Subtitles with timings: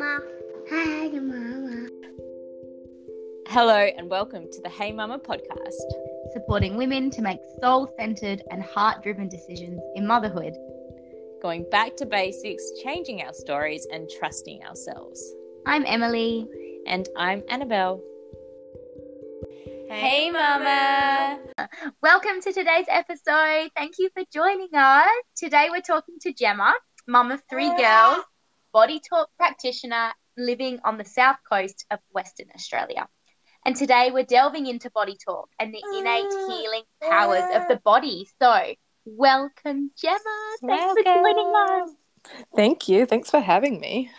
[0.00, 0.20] Mama.
[0.66, 1.86] Hey, Mama.
[3.48, 5.74] Hello, and welcome to the Hey Mama podcast.
[6.32, 10.54] supporting women to make soul centered and heart driven decisions in motherhood.
[11.42, 15.22] Going back to basics, changing our stories, and trusting ourselves.
[15.66, 16.48] I'm Emily.
[16.86, 18.02] And I'm Annabelle.
[19.90, 21.40] Hey, Mama!
[22.02, 23.70] Welcome to today's episode.
[23.76, 25.10] Thank you for joining us.
[25.36, 26.72] Today we're talking to Gemma,
[27.06, 28.24] mum of three girls,
[28.72, 33.08] body talk practitioner living on the south coast of Western Australia.
[33.64, 37.76] And today we're delving into body talk and the innate ah, healing powers of the
[37.84, 38.26] body.
[38.40, 40.56] So, welcome, Gemma.
[40.66, 41.90] Thanks for joining us.
[42.56, 43.06] Thank you.
[43.06, 44.10] Thanks for having me.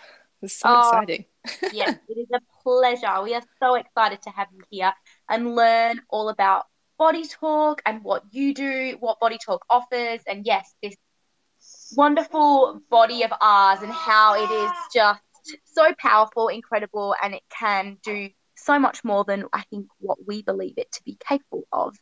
[0.42, 0.80] It's so Oh.
[0.80, 1.26] exciting.
[1.74, 3.24] yes, it is a pleasure.
[3.24, 4.94] We are so excited to have you here
[5.30, 6.66] and learn all about
[7.00, 10.96] body talk and what you do, what body talk offers, and yes, this
[11.96, 15.22] wonderful body of ours and how it is just
[15.66, 20.42] so powerful, incredible, and it can do so much more than I think what we
[20.44, 21.96] believe it to be capable of.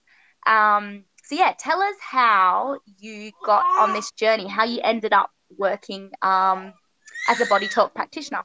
[0.45, 5.29] Um, so yeah, tell us how you got on this journey, how you ended up
[5.57, 6.73] working um,
[7.27, 8.43] as a body talk practitioner.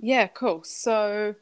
[0.00, 0.62] Yeah, cool.
[0.64, 1.34] So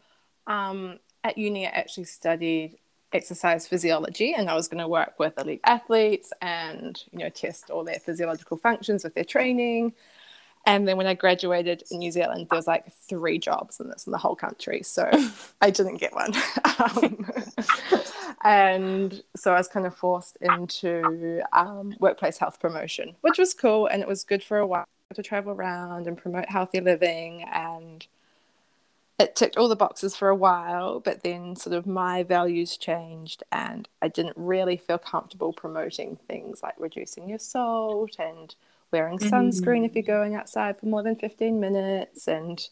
[0.46, 2.78] um, at uni, I actually studied
[3.12, 7.70] exercise physiology and I was going to work with elite athletes and, you know, test
[7.70, 9.92] all their physiological functions with their training.
[10.67, 14.06] And then when I graduated in New Zealand, there was like three jobs in this
[14.06, 14.83] in the whole country.
[14.83, 15.11] So
[15.61, 16.34] I didn't get one.
[16.78, 17.30] um,
[18.44, 23.86] and so I was kind of forced into um, workplace health promotion, which was cool.
[23.86, 27.42] And it was good for a while to travel around and promote healthy living.
[27.50, 28.06] And
[29.20, 31.00] it ticked all the boxes for a while.
[31.00, 33.42] But then sort of my values changed.
[33.52, 38.54] And I didn't really feel comfortable promoting things like reducing your salt and
[38.92, 39.96] wearing sunscreen if mm.
[39.96, 42.68] you're going outside for more than 15 minutes and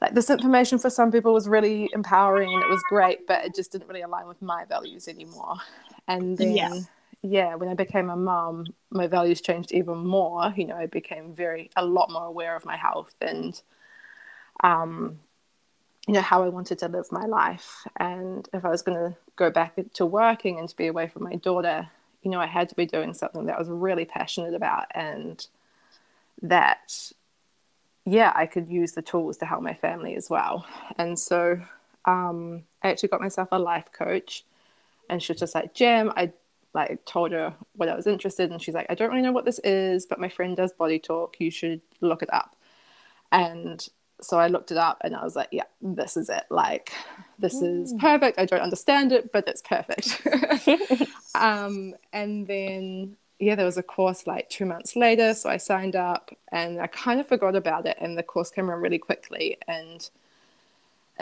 [0.00, 3.54] like this information for some people was really empowering and it was great but it
[3.54, 5.56] just didn't really align with my values anymore
[6.08, 6.80] and then Yeah.
[7.22, 11.34] yeah, when i became a mom my values changed even more you know i became
[11.34, 13.62] very a lot more aware of my health and
[14.62, 15.18] um
[16.06, 19.16] you know how i wanted to live my life and if i was going to
[19.36, 21.88] go back to working and to be away from my daughter
[22.22, 25.46] you know i had to be doing something that i was really passionate about and
[26.42, 27.12] that
[28.04, 30.66] yeah, I could use the tools to help my family as well.
[30.98, 31.60] And so
[32.04, 34.44] um, I actually got myself a life coach,
[35.08, 36.32] and she was just like, Jim, I
[36.74, 38.52] like told her what I was interested in.
[38.52, 40.98] And she's like, I don't really know what this is, but my friend does body
[40.98, 41.36] talk.
[41.38, 42.56] You should look it up.
[43.30, 43.86] And
[44.22, 46.44] so I looked it up, and I was like, yeah, this is it.
[46.50, 46.92] Like,
[47.38, 48.38] this is perfect.
[48.38, 50.22] I don't understand it, but it's perfect.
[51.34, 55.34] um, and then yeah, there was a course like two months later.
[55.34, 57.96] So I signed up and I kind of forgot about it.
[58.00, 59.58] And the course came around really quickly.
[59.66, 60.08] And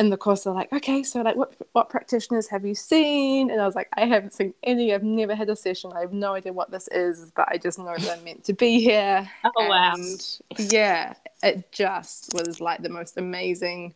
[0.00, 3.50] in the course, they're like, okay, so like what, what practitioners have you seen?
[3.50, 4.92] And I was like, I haven't seen any.
[4.92, 5.92] I've never had a session.
[5.94, 8.52] I have no idea what this is, but I just know that I'm meant to
[8.52, 9.30] be here.
[9.44, 9.92] Oh, wow.
[9.94, 10.40] And
[10.72, 13.94] yeah, it just was like the most amazing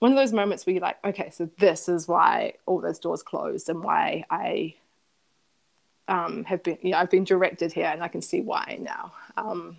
[0.00, 3.22] one of those moments where you're like, okay, so this is why all those doors
[3.22, 4.74] closed and why I
[6.08, 9.14] um, have been, you know, I've been directed here and I can see why now.
[9.38, 9.78] Um,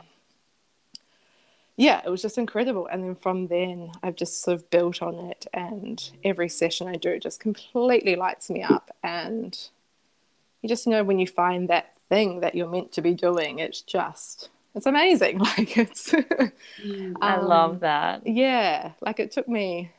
[1.78, 2.88] yeah, it was just incredible.
[2.88, 5.46] And then from then, I've just sort of built on it.
[5.54, 8.92] And every session I do just completely lights me up.
[9.04, 9.58] And
[10.62, 13.82] you just know when you find that thing that you're meant to be doing, it's
[13.82, 15.40] just, it's amazing.
[15.58, 16.14] Like it's,
[17.22, 18.26] I Um, love that.
[18.26, 19.92] yeah, like it took me,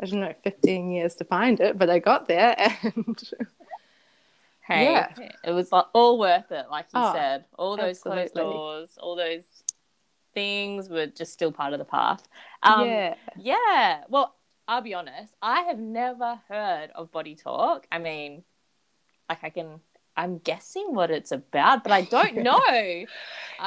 [0.00, 2.56] I don't know, 15 years to find it, but I got there.
[2.94, 3.30] And
[4.60, 5.08] Hey, Yeah.
[5.44, 7.44] it was like, all worth it, like you Oh, said.
[7.56, 9.44] All those closed doors, all those
[10.36, 12.22] things were just still part of the path.
[12.62, 13.14] Um, yeah.
[13.36, 14.04] Yeah.
[14.08, 14.34] Well,
[14.68, 15.34] I'll be honest.
[15.40, 17.86] I have never heard of body talk.
[17.90, 18.44] I mean,
[19.28, 19.80] like I can.
[20.18, 22.58] I'm guessing what it's about, but I don't know.
[22.58, 23.04] I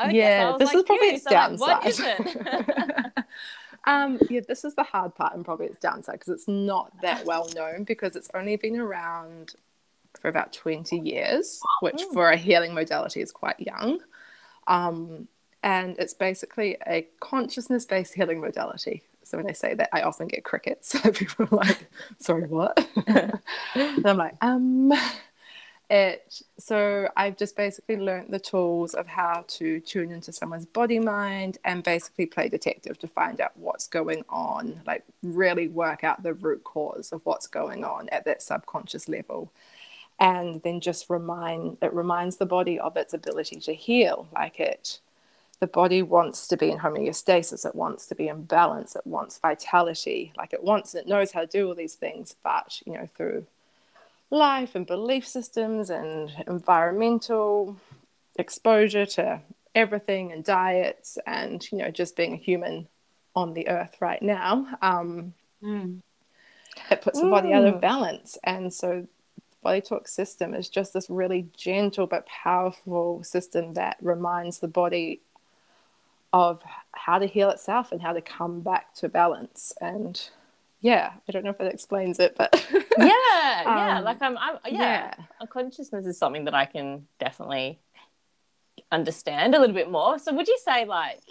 [0.04, 1.68] guess yeah, I was this like is probably its so, like, downside.
[1.68, 3.14] what is it?
[3.86, 7.26] um, yeah, this is the hard part and probably its downside because it's not that
[7.26, 9.54] well known because it's only been around
[10.20, 12.14] for about 20 years, which Mm.
[12.14, 14.00] for a healing modality is quite young.
[14.68, 15.28] Um,
[15.64, 19.04] and it's basically a consciousness based healing modality.
[19.24, 20.96] So when I say that, I often get crickets.
[21.04, 22.88] So people are like, sorry, what?
[23.08, 24.92] and I'm like, um,
[25.90, 26.42] it.
[26.58, 31.58] So I've just basically learned the tools of how to tune into someone's body mind
[31.66, 36.34] and basically play detective to find out what's going on, like really work out the
[36.34, 39.52] root cause of what's going on at that subconscious level.
[40.20, 45.00] And then just remind it reminds the body of its ability to heal, like it
[45.60, 49.38] the body wants to be in homeostasis it wants to be in balance it wants
[49.40, 53.08] vitality like it wants it knows how to do all these things but you know
[53.16, 53.46] through
[54.30, 57.76] life and belief systems and environmental
[58.38, 59.40] exposure to
[59.76, 62.88] everything and diets and you know just being a human
[63.36, 66.00] on the earth right now um, Mm.
[66.90, 67.82] it puts the body out of Mm.
[67.82, 69.06] balance and so
[69.62, 75.20] body talk system is just this really gentle but powerful system that reminds the body
[76.32, 76.62] of
[76.94, 80.30] how to heal itself and how to come back to balance and
[80.82, 82.68] yeah i don't know if that explains it but
[83.00, 83.98] yeah, yeah.
[83.98, 85.14] Um, like I'm, I'm yeah.
[85.50, 87.80] Consciousness is something that I can definitely
[88.92, 90.20] understand a little bit more.
[90.20, 91.22] So would you say like,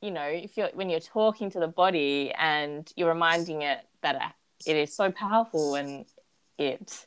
[0.00, 4.34] you know, if you're when you're talking to the body and you're reminding it that
[4.66, 6.04] it is so powerful and
[6.58, 7.06] it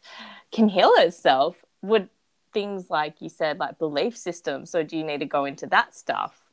[0.51, 2.09] can heal itself, would
[2.51, 5.95] things like you said, like belief systems, so do you need to go into that
[5.95, 6.48] stuff?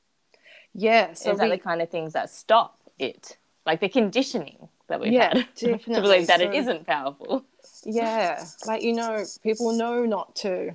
[0.76, 3.36] Yeah so is that we- the kind of things that stop it?
[3.64, 7.44] Like the conditioning that we've Yeah, had to believe that it So- isn't powerful.
[7.84, 10.72] yeah like you know people know not to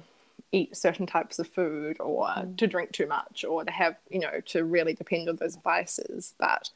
[0.52, 2.28] eat certain types of food or
[2.58, 6.34] to drink too much or to have you know to really depend on those vices
[6.38, 6.70] but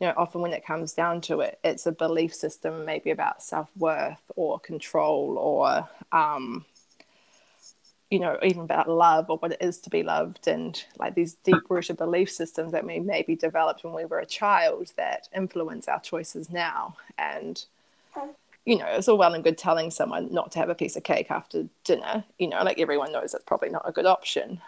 [0.00, 3.42] you know often when it comes down to it it's a belief system maybe about
[3.42, 5.86] self-worth or control or
[6.18, 6.64] um
[8.10, 11.34] you know even about love or what it is to be loved and like these
[11.34, 15.88] deep rooted belief systems that we maybe developed when we were a child that influence
[15.88, 17.64] our choices now and
[18.64, 21.02] you know, it's all well and good telling someone not to have a piece of
[21.02, 22.24] cake after dinner.
[22.38, 24.60] You know, like everyone knows that's probably not a good option.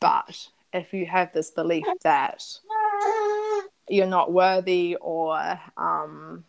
[0.00, 2.42] But if you have this belief that
[3.88, 6.44] you're not worthy or, um,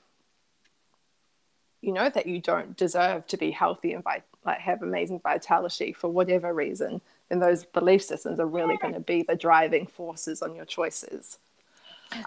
[1.82, 5.94] you know, that you don't deserve to be healthy and vi- like have amazing vitality
[5.94, 10.42] for whatever reason, then those belief systems are really going to be the driving forces
[10.42, 11.38] on your choices.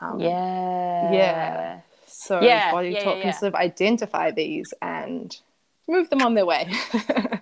[0.01, 1.11] Um, Yeah.
[1.11, 1.81] yeah.
[2.07, 5.37] So Yeah, body yeah, talk yeah, can sort of identify these and
[5.89, 6.71] move them on their way.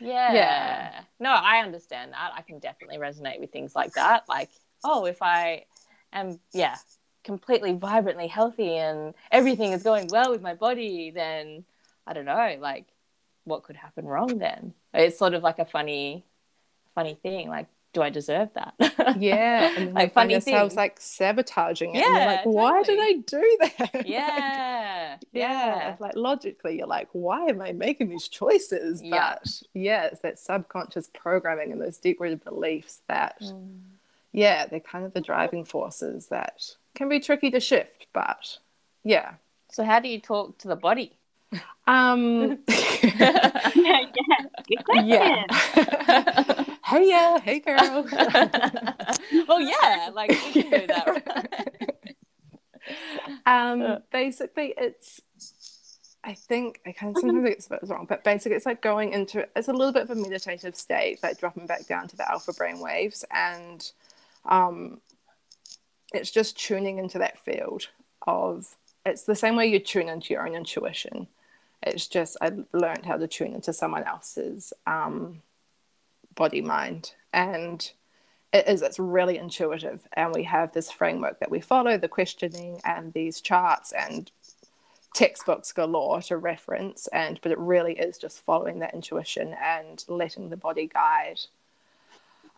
[0.00, 0.32] Yeah.
[0.32, 1.00] Yeah.
[1.18, 2.32] No, I understand that.
[2.36, 4.28] I can definitely resonate with things like that.
[4.28, 4.50] Like,
[4.84, 5.64] oh, if I
[6.12, 6.76] am, yeah,
[7.24, 11.64] completely vibrantly healthy and everything is going well with my body, then
[12.06, 12.86] I don't know, like,
[13.48, 14.74] what could happen wrong then?
[14.94, 16.24] It's sort of like a funny,
[16.94, 17.48] funny thing.
[17.48, 18.74] Like, do I deserve that?
[19.18, 20.76] yeah, and Like funny yourselves things.
[20.76, 22.04] like sabotaging it.
[22.04, 24.06] and Yeah, like, why did I do that?
[24.06, 25.16] yeah.
[25.16, 25.96] yeah, Yeah.
[25.98, 29.02] like logically, you're like, why am I making these choices?
[29.02, 29.36] Yeah.
[29.42, 33.78] But yeah, it's that subconscious programming and those deep rooted beliefs that, Mm.
[34.32, 36.62] yeah, they're kind of the driving forces that
[36.94, 38.06] can be tricky to shift.
[38.12, 38.58] But
[39.02, 39.34] yeah,
[39.70, 41.17] So, how do you talk to the body?
[41.86, 44.04] Um, yeah, yeah.
[45.02, 45.44] Yeah.
[46.84, 48.06] hey, yeah, hey, girl.
[49.48, 51.06] well, yeah, like we can do that.
[51.06, 52.16] Right?
[53.46, 55.20] um basically it's
[56.24, 59.46] i think i kind of sometimes get this wrong but basically it's like going into
[59.56, 62.52] it's a little bit of a meditative state like dropping back down to the alpha
[62.54, 63.92] brain waves and
[64.46, 65.00] um
[66.14, 67.88] it's just tuning into that field
[68.26, 71.26] of it's the same way you tune into your own intuition
[71.82, 75.40] it's just i learned how to tune into someone else's um
[76.38, 77.12] body mind.
[77.34, 77.90] And
[78.54, 80.08] it is it's really intuitive.
[80.14, 84.30] And we have this framework that we follow the questioning and these charts and
[85.14, 87.08] textbooks galore to reference.
[87.08, 91.40] And but it really is just following that intuition and letting the body guide.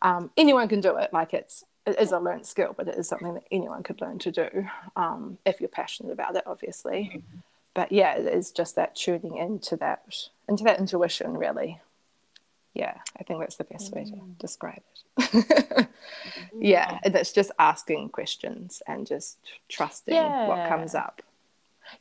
[0.02, 1.12] Um, anyone can do it.
[1.12, 4.18] Like it's it is a learned skill but it is something that anyone could learn
[4.18, 7.24] to do um, if you're passionate about it obviously
[7.74, 10.02] but yeah it is just that tuning into that
[10.48, 11.80] into that intuition really.
[12.74, 14.38] Yeah i think that's the best way to mm.
[14.38, 14.82] describe
[15.18, 15.88] it.
[16.58, 16.98] Yeah mm.
[17.04, 21.22] and it's just asking questions and just trusting what comes up.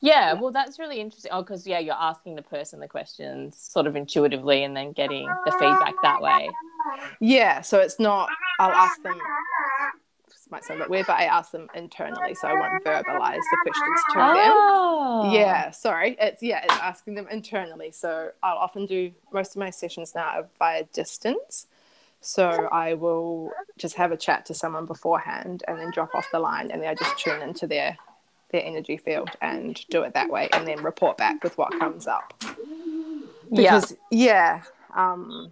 [0.01, 1.31] Yeah, well, that's really interesting.
[1.33, 5.25] Oh, because yeah, you're asking the person the questions sort of intuitively, and then getting
[5.45, 6.51] the feedback that way.
[7.19, 9.19] yeah so it's not i'll ask them
[10.49, 13.57] might sound a bit weird but i ask them internally so i won't verbalize the
[13.63, 14.53] questions to them.
[14.53, 16.15] Oh, yeah sorry.
[16.19, 17.91] It's yeah it's asking them internally.
[17.91, 21.67] So i'll often do most of my sessions now are via distance.
[22.21, 26.39] So i will just have a chat to someone beforehand and then drop off the
[26.39, 27.97] line and then i just tune into their
[28.51, 32.07] their energy field and do it that way and then report back with what comes
[32.07, 32.33] up.
[32.41, 34.63] Yeah, because yeah
[34.95, 35.51] um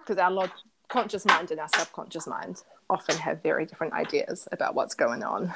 [0.00, 0.50] because our log-
[0.88, 5.52] conscious mind and our subconscious mind often have very different ideas about what's going on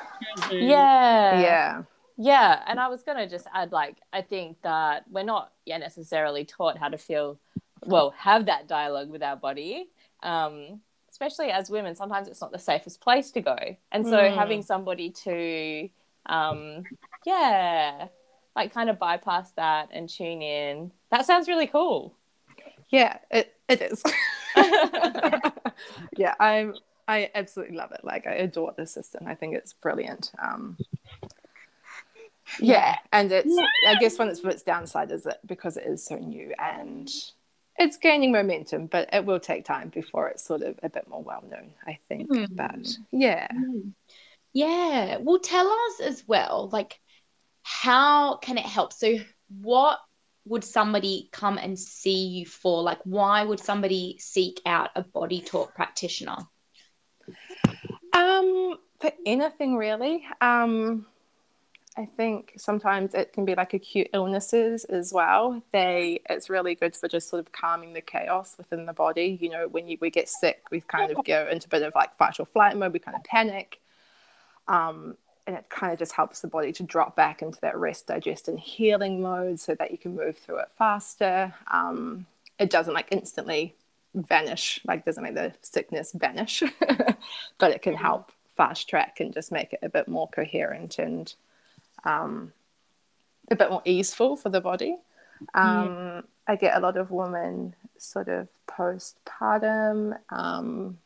[0.53, 1.83] yeah, yeah
[2.17, 6.45] Yeah, and I was gonna just add, like, I think that we're not yet necessarily
[6.45, 7.39] taught how to feel,
[7.87, 9.89] well, have that dialogue with our body.
[10.23, 10.81] Um,
[11.11, 13.57] especially as women, sometimes it's not the safest place to go.
[13.93, 14.35] And so Mm.
[14.35, 15.89] having somebody to,
[16.27, 16.87] um,
[17.25, 18.09] yeah,
[18.57, 22.15] like kind of bypass that and tune in, that sounds really cool.
[22.91, 24.03] Yeah, it, it is.
[26.17, 26.75] yeah, I'm
[27.09, 28.05] I absolutely love it.
[28.05, 29.27] Like I adore the system.
[29.27, 30.31] I think it's brilliant.
[30.41, 30.77] Um
[32.61, 36.17] yeah, and it's I guess one of its downside is that because it is so
[36.17, 37.11] new and
[37.79, 41.23] it's gaining momentum, but it will take time before it's sort of a bit more
[41.23, 42.29] well known, I think.
[42.29, 42.45] Hmm.
[42.51, 43.49] But yeah.
[44.53, 45.19] Yeah.
[45.21, 46.99] Well, tell us as well, like,
[47.63, 48.93] how can it help?
[48.93, 49.19] So,
[49.61, 49.99] what
[50.45, 52.83] would somebody come and see you for?
[52.83, 56.39] Like, why would somebody seek out a body talk practitioner?
[58.39, 60.25] Um, for anything really.
[60.41, 61.07] Um,
[61.97, 65.61] I think sometimes it can be like acute illnesses as well.
[65.73, 69.37] They it's really good for just sort of calming the chaos within the body.
[69.41, 71.93] You know, when you, we get sick, we kind of go into a bit of
[71.97, 72.93] like fight or flight mode.
[72.93, 73.81] We kind of panic,
[74.69, 75.17] um,
[75.49, 78.47] and it kind of just helps the body to drop back into that rest, digest,
[78.47, 81.53] and healing mode, so that you can move through it faster.
[81.67, 82.27] Um,
[82.61, 83.75] it doesn't like instantly
[84.15, 86.63] vanish, like doesn't make the sickness vanish,
[87.59, 91.35] but it can help fast track and just make it a bit more coherent and
[92.05, 92.53] um,
[93.51, 94.97] a bit more easeful for the body.
[95.55, 100.99] Um, I get a lot of women sort of postpartum, um,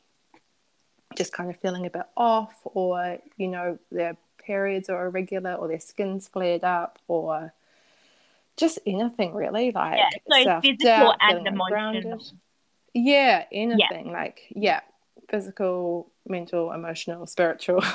[1.16, 5.68] just kind of feeling a bit off, or you know, their periods are irregular, or
[5.68, 7.52] their skin's flared up, or
[8.56, 12.22] just anything really, like Yeah, so physical and emotional.
[12.94, 14.80] Yeah, anything like yeah,
[15.28, 17.82] physical, mental, emotional, spiritual.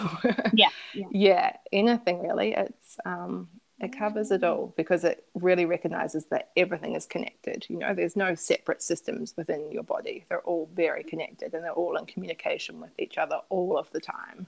[0.53, 1.07] Yeah, yeah.
[1.11, 2.53] yeah, anything really.
[2.53, 3.47] It's um,
[3.79, 7.65] it covers it all because it really recognizes that everything is connected.
[7.69, 10.25] You know, there's no separate systems within your body.
[10.27, 13.99] They're all very connected and they're all in communication with each other all of the
[13.99, 14.47] time.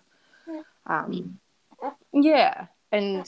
[0.87, 1.39] Um,
[2.11, 3.23] yeah, and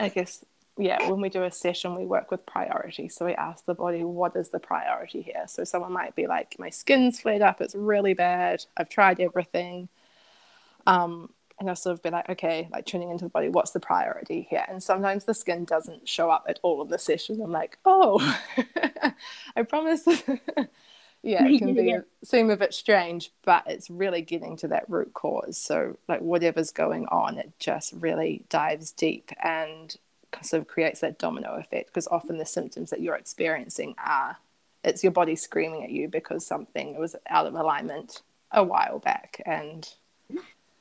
[0.00, 0.44] I guess
[0.78, 3.08] yeah, when we do a session, we work with priority.
[3.08, 5.44] So we ask the body, what is the priority here?
[5.48, 8.64] So someone might be like, my skin's flared up, it's really bad.
[8.76, 9.88] I've tried everything.
[10.86, 13.80] Um, and I'll sort of be like, okay, like tuning into the body, what's the
[13.80, 14.64] priority here?
[14.68, 17.40] And sometimes the skin doesn't show up at all in the session.
[17.42, 18.20] I'm like, oh,
[19.56, 20.06] I promise.
[21.22, 22.00] yeah, it can be Yeah.
[22.22, 25.56] seem a bit strange, but it's really getting to that root cause.
[25.56, 29.96] So like whatever's going on, it just really dives deep and
[30.42, 34.36] sort of creates that domino effect because often the symptoms that you're experiencing are
[34.84, 39.40] it's your body screaming at you because something was out of alignment a while back
[39.46, 39.94] and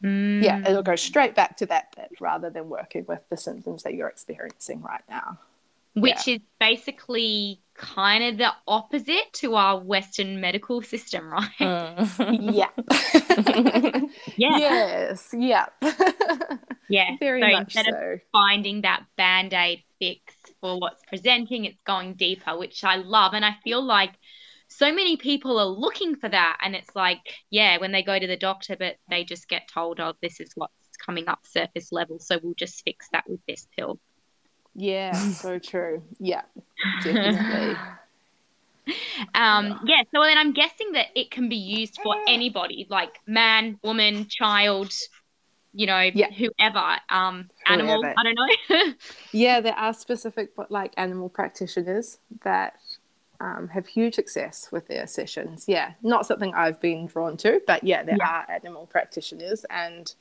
[0.02, 0.44] mm.
[0.44, 3.94] yeah it'll go straight back to that bit rather than working with the symptoms that
[3.94, 5.38] you're experiencing right now
[5.96, 11.50] Which is basically kind of the opposite to our Western medical system, right?
[11.60, 12.56] Mm.
[12.56, 12.70] yeah
[14.38, 14.58] Yeah.
[14.58, 15.68] yes yeah
[16.90, 17.16] Yeah.
[17.20, 21.82] very so much instead of so finding that band aid fix for what's presenting, it's
[21.86, 23.34] going deeper, which I love.
[23.34, 24.14] And I feel like
[24.68, 26.58] so many people are looking for that.
[26.62, 30.00] And it's like, yeah, when they go to the doctor, but they just get told,
[30.00, 30.74] oh, this is what's
[31.06, 32.20] coming up surface level.
[32.20, 34.00] So we'll just fix that with this pill.
[34.76, 36.42] Yeah so true yeah
[37.04, 37.78] definitely
[39.34, 40.04] Um, yeah.
[40.14, 44.94] So then I'm guessing that it can be used for anybody, like man, woman, child,
[45.74, 46.30] you know, Yeah.
[46.32, 47.98] whoever, um, animal.
[48.02, 48.14] Whoever.
[48.16, 48.94] I don't know.
[49.32, 52.76] Yeah, there are specific, but like animal practitioners that
[53.42, 55.66] um, have huge success with their sessions.
[55.68, 58.30] Yeah, not something I've been drawn to, but yeah, there Yeah.
[58.30, 60.14] are animal practitioners, and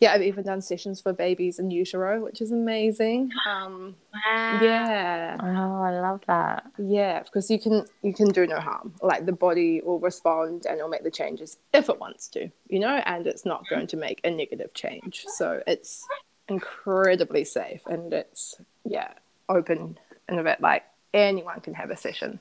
[0.00, 3.32] yeah, I've even done sessions for babies in utero, which is amazing.
[3.48, 4.58] Um, wow.
[4.60, 6.64] yeah, Oh, I love that.
[6.78, 8.94] yeah, because you can you can do no harm.
[9.02, 12.78] Like the body will respond and it'll make the changes if it wants to, you
[12.78, 15.24] know, and it's not going to make a negative change.
[15.36, 16.06] So it's
[16.48, 19.12] incredibly safe and it's yeah
[19.48, 22.38] open and a bit like anyone can have a session.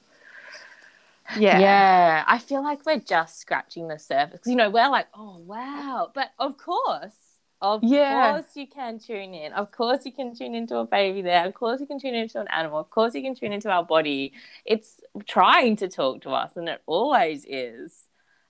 [1.35, 2.23] Yeah, Yeah.
[2.25, 4.39] I feel like we're just scratching the surface.
[4.43, 6.09] 'Cause, you know, we're like, oh, wow.
[6.13, 7.15] But of course,
[7.61, 8.33] of Yeah.
[8.33, 9.53] course you can tune in.
[9.53, 11.45] Of course you can tune into a baby there.
[11.45, 12.79] Of course you can tune into an animal.
[12.79, 14.33] Of course you can tune into our body.
[14.65, 18.03] It's trying to talk to us, and it always is.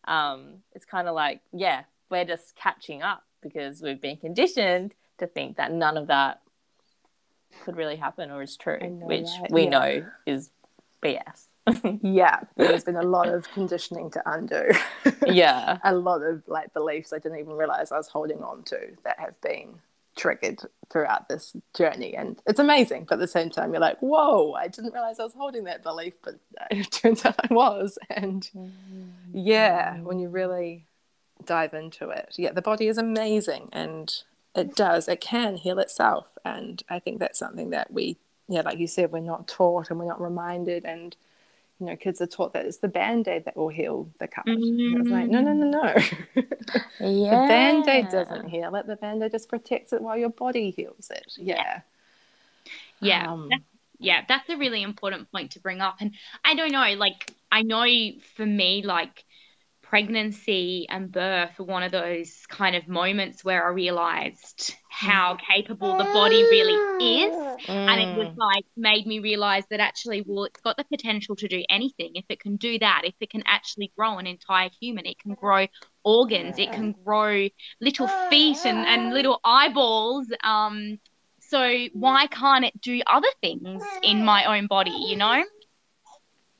[0.06, 5.28] Um, it's kind of like, yeah, we're just catching up because we've been conditioned to
[5.28, 6.42] think that none of that
[7.64, 9.52] could really happen or is true, know, which right?
[9.52, 9.70] we Yeah.
[9.70, 10.52] know is
[11.02, 11.46] BS.
[12.02, 12.42] yeah.
[12.56, 14.72] There's been a lot of conditioning to undo.
[15.26, 15.78] yeah.
[15.84, 19.20] a lot of like beliefs I didn't even realize I was holding on to that
[19.20, 19.80] have been
[20.18, 24.54] triggered throughout this journey and it's amazing but at the same time you're like whoa
[24.54, 26.40] i didn't realize i was holding that belief but
[26.72, 28.50] it turns out i was and
[29.32, 30.86] yeah when you really
[31.46, 34.24] dive into it yeah the body is amazing and
[34.56, 38.78] it does it can heal itself and i think that's something that we yeah like
[38.80, 41.16] you said we're not taught and we're not reminded and
[41.80, 45.02] you know kids are taught that it's the band-aid that will heal the cut mm-hmm.
[45.02, 45.94] it's like no no no no.
[47.00, 47.42] Yeah.
[47.42, 48.88] the band-aid doesn't heal it.
[48.88, 51.34] The band-aid just protects it while your body heals it.
[51.38, 51.82] Yeah.
[53.00, 53.32] Yeah.
[53.32, 53.64] Um, that's,
[54.00, 55.98] yeah that's a really important point to bring up.
[56.00, 56.14] And
[56.44, 57.86] i don't know like i know
[58.36, 59.24] for me like
[59.90, 65.40] pregnancy and birth were one of those kind of moments where I realized how mm.
[65.56, 67.36] capable the body really is.
[67.66, 67.70] Mm.
[67.70, 68.38] And it was mm.
[68.38, 72.12] like made me realize that actually, well, it's got the potential to do anything.
[72.16, 75.36] If it can do that, if it can actually grow an entire human, it can
[75.36, 75.68] grow
[76.04, 77.48] organs, it can grow
[77.80, 80.28] little feet and, and little eyeballs.
[80.44, 81.00] Um,
[81.40, 85.44] so why can't it do other things in my own body, you know?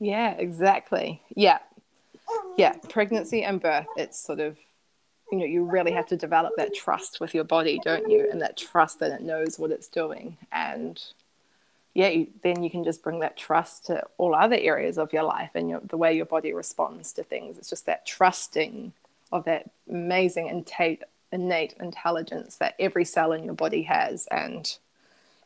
[0.00, 1.20] Yeah, exactly.
[1.34, 1.58] Yeah,
[2.56, 4.56] yeah, pregnancy and birth, it's sort of,
[5.30, 8.28] you know, you really have to develop that trust with your body, don't you?
[8.30, 10.36] And that trust that it knows what it's doing.
[10.50, 11.00] And
[11.94, 15.24] yeah, you, then you can just bring that trust to all other areas of your
[15.24, 17.58] life and your, the way your body responds to things.
[17.58, 18.92] It's just that trusting
[19.32, 24.76] of that amazing innate, innate intelligence that every cell in your body has and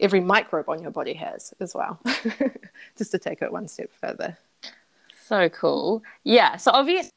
[0.01, 2.01] every microbe on your body has as well,
[2.99, 4.37] just to take it one step further.
[5.33, 6.03] So cool.
[6.25, 6.59] Yeah.
[6.59, 7.11] So obviously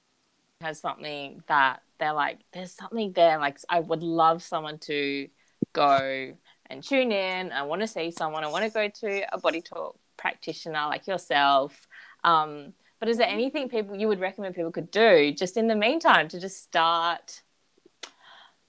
[0.61, 3.37] has something that they're like, there's something there.
[3.39, 5.27] Like I would love someone to
[5.73, 6.33] go
[6.67, 7.51] and tune in.
[7.51, 8.45] I want to see someone.
[8.45, 11.89] I want to go to a body talk practitioner like yourself.
[12.23, 15.75] Um, but is there anything people you would recommend people could do just in the
[15.75, 17.41] meantime to just start?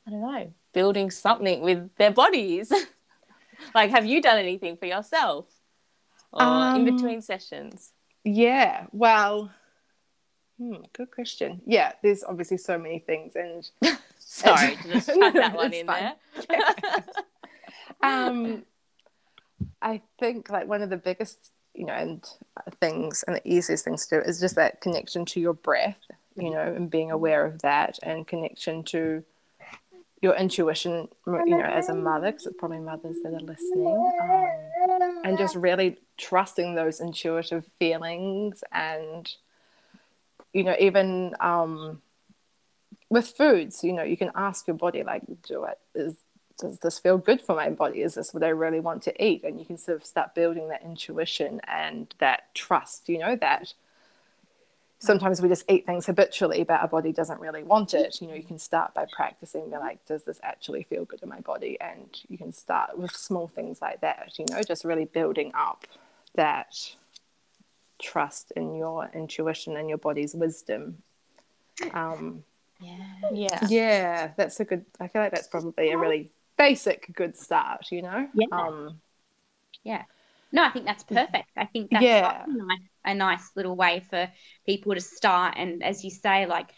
[0.08, 2.72] I don't know, building something with their bodies.
[3.76, 5.48] like, have you done anything for yourself,
[6.32, 7.92] or um, in between sessions?
[8.26, 9.52] Yeah, well,
[10.58, 11.62] hmm, good question.
[11.64, 13.70] Yeah, there's obviously so many things, and
[14.18, 16.12] sorry to just that one in fun.
[16.48, 16.64] there.
[18.02, 18.64] um,
[19.80, 22.26] I think like one of the biggest, you know, and
[22.80, 26.00] things and the easiest things to do is just that connection to your breath,
[26.34, 29.22] you know, and being aware of that, and connection to
[30.20, 33.86] your intuition, you know, as a mother, because it's probably mothers that are listening,
[34.20, 34.65] um,
[35.24, 39.30] and just really trusting those intuitive feelings, and
[40.52, 42.02] you know, even um,
[43.10, 46.16] with foods, you know, you can ask your body, like, do it is
[46.58, 48.02] does this feel good for my body?
[48.02, 49.44] Is this what I really want to eat?
[49.44, 53.74] And you can sort of start building that intuition and that trust, you know, that
[54.98, 58.20] sometimes we just eat things habitually, but our body doesn't really want it.
[58.20, 61.28] You know, you can start by practicing, be like, does this actually feel good in
[61.28, 61.78] my body?
[61.80, 65.86] And you can start with small things like that, you know, just really building up
[66.34, 66.94] that
[67.98, 71.02] trust in your intuition and your body's wisdom.
[71.92, 72.44] Um,
[72.80, 73.30] yeah.
[73.32, 73.60] Yeah.
[73.68, 74.30] Yeah.
[74.36, 78.28] That's a good, I feel like that's probably a really basic good start, you know?
[78.34, 78.46] Yeah.
[78.52, 79.00] Um,
[79.82, 80.02] yeah.
[80.52, 81.48] No, I think that's perfect.
[81.56, 82.44] I think that's yeah.
[82.46, 84.30] nice a nice little way for
[84.66, 85.54] people to start.
[85.56, 86.70] And as you say like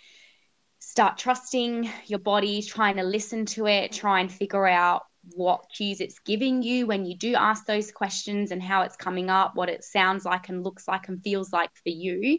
[0.79, 5.03] start trusting your body trying to listen to it try and figure out
[5.35, 9.29] what cues it's giving you when you do ask those questions and how it's coming
[9.29, 12.38] up what it sounds like and looks like and feels like for you.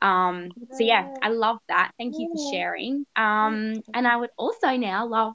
[0.00, 1.92] Um, so yeah i love that.
[1.98, 3.04] Thank you for sharing.
[3.16, 5.34] Um, and i would also now love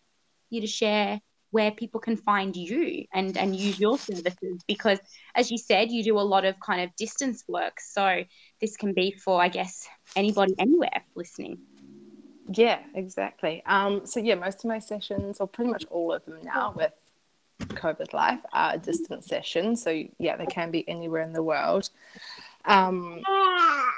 [0.49, 1.19] you to share
[1.53, 4.99] where people can find you and and use your services because
[5.35, 7.79] as you said you do a lot of kind of distance work.
[7.79, 8.23] So
[8.59, 11.59] this can be for i guess anybody anywhere listening.
[12.49, 13.61] Yeah exactly.
[13.67, 16.93] Um, so yeah most of my sessions or pretty much all of them now with
[17.59, 19.83] covid life are distance sessions.
[19.83, 21.89] So yeah they can be anywhere in the world.
[22.65, 23.21] Um,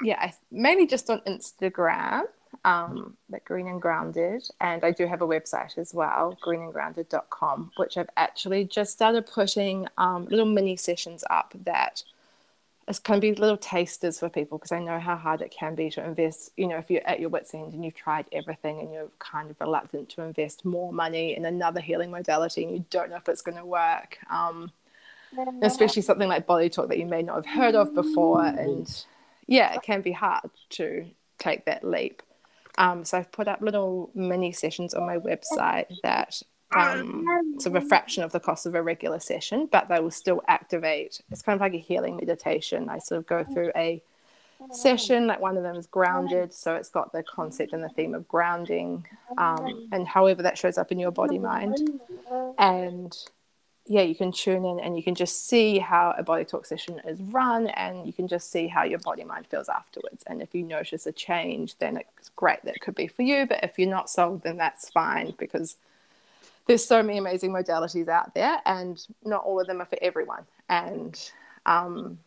[0.02, 2.24] yeah I, mainly just on instagram
[2.64, 7.96] um, at Green and Grounded, and I do have a website as well, greenandgrounded.com, which
[7.96, 12.02] I've actually just started putting um, little mini sessions up that
[12.88, 15.90] it can be little tasters for people because I know how hard it can be
[15.90, 16.52] to invest.
[16.56, 19.50] You know, if you're at your wits' end and you've tried everything and you're kind
[19.50, 23.28] of reluctant to invest more money in another healing modality and you don't know if
[23.28, 24.18] it's going to work.
[24.30, 24.70] Um,
[25.62, 28.44] especially something like body talk that you may not have heard of before.
[28.44, 29.04] And
[29.46, 31.06] yeah, it can be hard to
[31.38, 32.22] take that leap.
[32.78, 36.42] Um, so I've put up little mini sessions on my website that
[36.74, 37.24] um,
[37.58, 40.42] sort of a fraction of the cost of a regular session, but they will still
[40.48, 41.20] activate.
[41.30, 42.88] It's kind of like a healing meditation.
[42.88, 44.02] I sort of go through a
[44.72, 45.26] session.
[45.26, 48.26] Like one of them is grounded, so it's got the concept and the theme of
[48.28, 49.06] grounding,
[49.38, 52.00] um, and however that shows up in your body mind.
[52.58, 53.16] And
[53.88, 57.00] yeah, you can tune in and you can just see how a body talk session
[57.06, 60.24] is run, and you can just see how your body mind feels afterwards.
[60.26, 62.62] And if you notice a change, then it's great.
[62.64, 63.46] That could be for you.
[63.46, 65.76] But if you're not sold, then that's fine because
[66.66, 70.44] there's so many amazing modalities out there, and not all of them are for everyone.
[70.68, 71.18] And
[71.64, 72.18] um,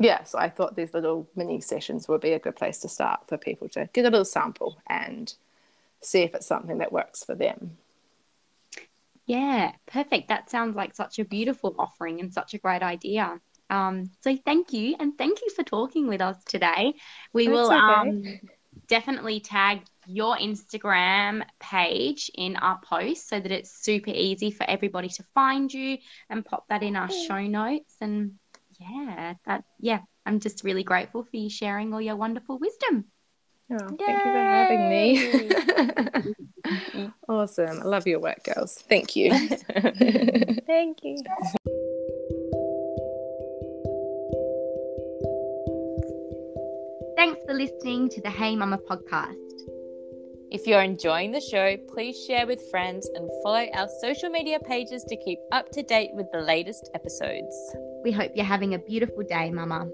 [0.00, 3.20] yeah, so I thought these little mini sessions would be a good place to start
[3.26, 5.34] for people to get a little sample and
[6.00, 7.76] see if it's something that works for them.
[9.28, 10.28] Yeah, perfect.
[10.28, 13.38] That sounds like such a beautiful offering and such a great idea.
[13.68, 16.94] Um, so thank you, and thank you for talking with us today.
[17.34, 17.76] We That's will okay.
[17.76, 18.40] um,
[18.88, 25.08] definitely tag your Instagram page in our post so that it's super easy for everybody
[25.08, 25.98] to find you
[26.30, 27.96] and pop that in our show notes.
[28.00, 28.32] And
[28.80, 33.04] yeah, that yeah, I'm just really grateful for you sharing all your wonderful wisdom.
[33.70, 35.50] Oh, thank you for having me.
[37.28, 37.80] awesome.
[37.80, 38.82] I love your work, girls.
[38.88, 39.30] Thank you.
[40.66, 41.22] thank you.
[47.16, 49.36] Thanks for listening to the Hey Mama podcast.
[50.50, 55.04] If you're enjoying the show, please share with friends and follow our social media pages
[55.10, 57.54] to keep up to date with the latest episodes.
[58.02, 59.90] We hope you're having a beautiful day, Mama.